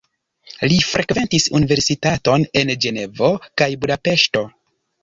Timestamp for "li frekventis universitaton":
0.71-2.49